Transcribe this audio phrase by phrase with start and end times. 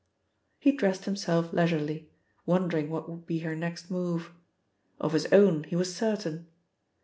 [0.57, 2.09] He dressed himself leisurely,
[2.47, 4.31] wondering what would be her next move.
[4.99, 6.47] Of his own he was certain.